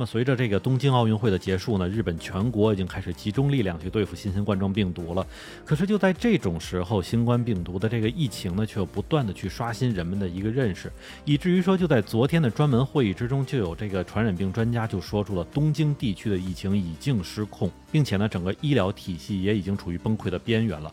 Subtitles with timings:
[0.00, 5.26] 那么随着这个东京奥运会的结束呢，日本全国已经开始集中力量去对付新型冠状病毒了。
[5.62, 10.90] 可是就在这种时候，新冠病毒的这个疫情呢，却又不断的去刷新人们的一个认识，
[11.26, 20.90] 以至于说就在昨天的专门会议之中，就有这个传染病专家就说出了东京地区的疫情已经失控，并且呢，整个医疗体系也已经处于崩溃的边缘了。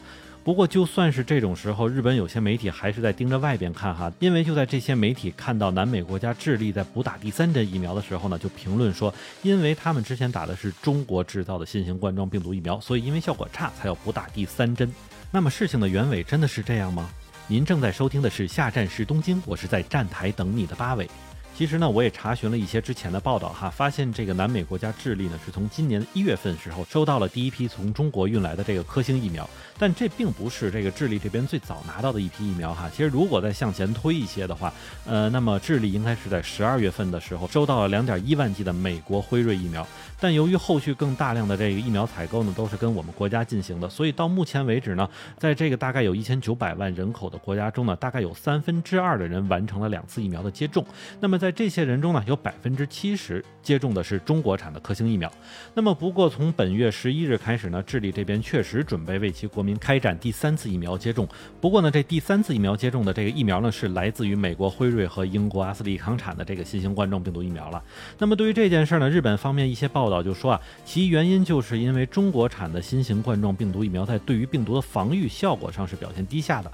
[0.48, 14.90] 不过，就算是这种时候，日本有些媒体还是在盯着外边看哈，因为就在这些媒体看到南美国家智利在补打第三针疫苗的时候呢，就评论说，因为他们之前打的是中国制造的新型冠状病毒疫苗，所以因为效果差才要补打第三针。
[15.32, 17.10] 那么事情的原委真的是这样吗？
[17.48, 21.10] 您正在收听的是下站是东京，我是在站台等你的八尾。
[21.58, 32.88] 其实呢，我也查询了一些之前的报道哈，发现这个南美国家智利呢，是从今年一月份时候收到了第一批从中国运来的这个科兴疫苗，但这并不是这个智利这边最早拿到的一批疫苗哈。
[32.96, 34.72] 其实如果再向前推一些的话，
[35.08, 39.84] 呃，那么智利应该是在十二月份的时候收到了两点一万剂的美国辉瑞疫苗，
[40.20, 50.86] 但由于后续更大量的这个疫苗采购呢，都是跟我们国家进行的，所以到目前为止呢，在这个大概有一千九百万人口的国家中呢，大概有三分之二的人完成了两次疫苗的接种。
[51.20, 55.32] 那么在在这些人中呢，有百分之七十接种的是中国产的科兴疫苗。
[55.74, 61.26] 那么，不过从本月十一日开始呢，智利这边确实准备为其国民开展第三次疫苗接种。
[61.62, 67.82] 不过呢，这第三次疫苗接种的这个疫苗呢，是来自于美国辉瑞和英国阿斯利康产的这个新型冠状病毒疫苗了。
[68.18, 76.70] 那么，对于这件事呢，日本方面一些报道就说啊，其原因就是因为中国产的新型冠状病毒疫苗在对于病毒的防御效果上是表现低下的。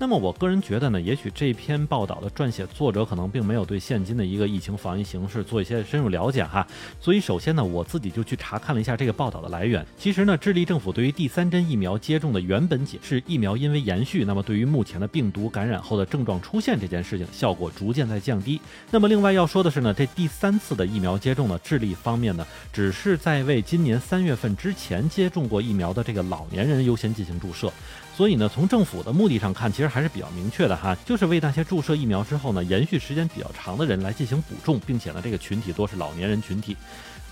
[0.00, 4.46] 那么，我个人觉得呢，也许这篇报道的撰写作者可能并没有对现今的一个。
[4.46, 6.64] 疫情防疫形势做一些深入了解哈，
[7.00, 9.84] 所以首先呢，我自己就去查看了一下这个报道的来源。
[9.98, 18.60] 其实呢，智利政府对于第三针疫苗接种的原本解释，疫苗因为延续，那么对于目前的病毒感染后的症状出现这件事情，效果逐渐在降低。
[18.90, 27.70] 那么另外要说的是呢，这第三次的疫苗接种呢，智利方面呢，只是在为今年三月份之前接种过疫苗的这个老年人优先进行注射。
[28.16, 36.74] 所以呢，从政府的目的上看，其实还是比较明确的哈，就是为那些注射疫苗之后呢，延续时间比较长的人来进行补种，并且呢，这个群体多是老年人群体。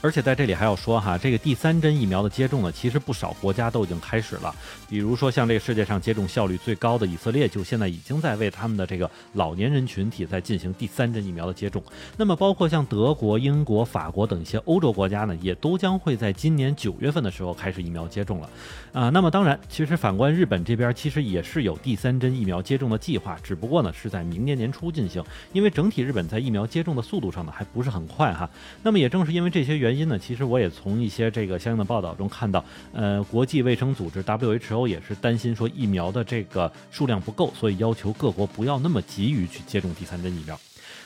[0.04, 4.54] 而且在这里还要说哈，这个第三针疫苗的接种呢，其实不少国家都已经开始了。
[4.87, 11.82] 比如说像这个世界上接种效率最高的以色列，就现在已经在为他们的这个老年人群体在进行第三针疫苗的接种。
[12.19, 18.50] 那么包括像德国、英国、法国等一些欧洲国家呢，也都将会在今年九月份的时候开始疫苗接种了。
[18.92, 28.50] 啊，那么当然，其实反观日本这边，其实也是有第三针疫苗接种的计划，只不过呢是在明年年初进行，因为整体日本在疫苗接种的速度上呢还不是很快哈。
[28.82, 40.59] 那么也正是因为这些原因因呢，其实我也从一些这个相应的报道中看到，呃，国际卫生组织 WHO 也是担心说疫苗的这个数量不够，所以要求各国不要那么急于去接种第三针疫苗。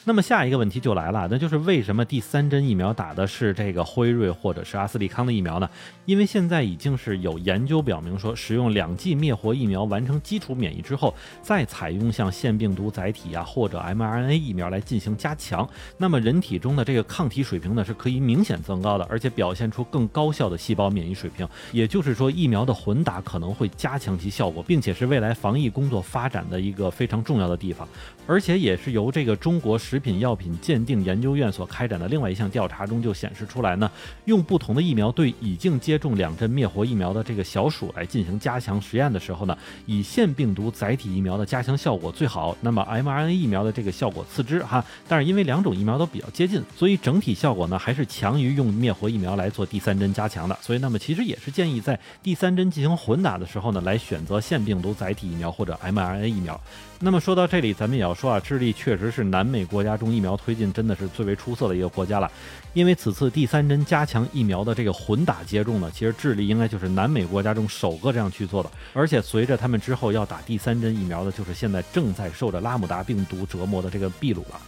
[0.08, 5.68] 那么下一个问题就来了，那就是为什么第三针疫苗打的是这个辉瑞或者是阿斯利康的疫苗呢？
[6.06, 21.46] 因为现在已经是有研究表明说，使用两剂灭活疫苗完成基础免疫之后，再采用像腺病毒载体啊或者 mRNA 疫苗来进行加强，那么人体中的这个抗体水平呢是可以明显增高的，而且表现出更高效的细胞免疫水平。
[21.70, 27.86] 也就是说，疫苗的混打可能会加强其效果，并且是未来防疫工作发展的一个非常重要的地方，
[28.26, 33.90] 而且也是由这个中国实食品药品鉴定研究院所开展的另外一项调查中就显示出来呢，
[34.26, 44.84] 用不同的疫苗对已经接种两针灭活疫苗的这个小鼠来进行加强实验的时候呢，以腺病毒载体疫苗的加强效果最好，那么 mRNA 疫苗的这个效果次之哈。
[45.08, 50.56] 但是因为两种疫苗都比较接近，所以整体效果呢还是强于用灭活疫苗来做第三针加强的。
[50.62, 56.60] 所以那么其实也是建议在第三针进行混打的时候呢，来选择腺病毒载体疫苗或者 mRNA 疫苗。
[57.00, 62.30] 那么说到这里，咱们也要说啊，智利确实是南美国家家中疫苗推进真的是最为出色的一个国家了。
[62.74, 68.70] 因为此次第三针加强疫苗的这个混打接种呢，其实智利应该就是南美国家中首个这样去做的。
[68.92, 74.60] 而且随着他们之后要打第三针疫苗的，就是现在正在受着拉姆达病毒折磨的这个秘鲁了。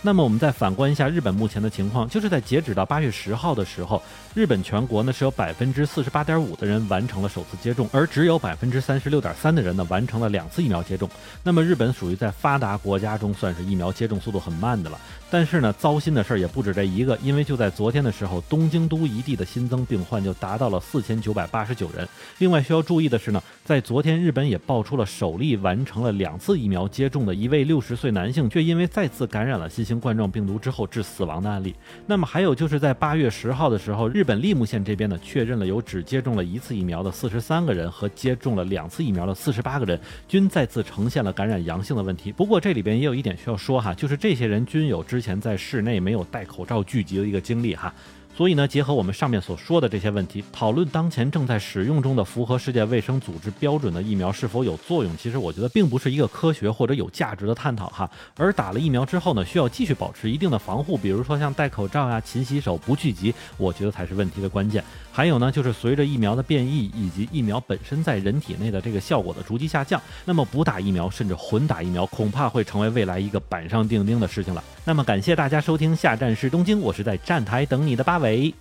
[0.00, 4.00] 那么我们再反观一下日本目前的情况，就是在截止到八月十号的时候，
[4.32, 11.10] 日本全国呢是有百分之四十八点五的人完成了首次接种，而只有百分之三十六点三的人呢完成了两次疫苗接种。
[11.42, 14.96] 那么日本属于在发达国家中算是疫苗接种速度很慢的了。
[15.30, 22.08] 但是呢，糟心的事儿也不止这一个，因为就在昨天的时候，东京都一地的新增病患就达到了四千九百八十九人。
[22.38, 29.87] 另外需要注意的是呢，在昨天日本也爆出了首例完成了两次疫苗接种的一位六十岁男性，却因为再次感染了新。
[29.88, 31.74] 型冠状病毒之后致死亡的案例。
[32.06, 39.98] 那么还有就是在八月十号的时候，日本利木县这边呢确认了有只接种了一次疫苗的四十三个人和接种了两次疫苗的四十八个人
[40.28, 42.30] 均再次呈现了感染阳性的问题。
[42.30, 47.92] 不过这里边也有一点需要说哈，就是这些人均有之前在室内没有戴口罩聚集的一个经历哈。
[48.38, 58.08] 所以呢，结合我们上面所说的这些问题，讨论当前正在使用中的符合世界卫生组织标准的疫苗是否有作用，其实我觉得并不是一个科学或者有价值的探讨哈。
[58.36, 64.84] 而打了疫苗之后呢，需要继续保持一定的防护，比如说像戴口罩呀、勤洗手、不聚集，我觉得才是问题的关键。
[65.10, 74.62] 还有呢，就是随着疫苗的变异以及疫苗本身在人体内的这个效果的逐级下降，那么不打疫苗甚至混打疫苗，恐怕会成为未来一个板上钉钉的事情了。
[74.84, 78.27] 那么感谢大家收听下站是东京，我是在站台等你的八尾。
[78.28, 78.52] 诶